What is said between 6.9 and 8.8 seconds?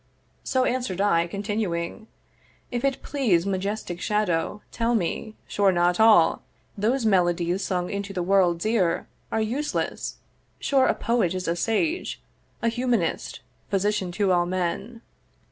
melodies sung into the world's